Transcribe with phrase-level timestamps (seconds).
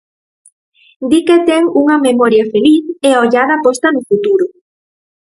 [1.09, 4.45] Di que ten unha memoria feliz e a ollada posta no futuro.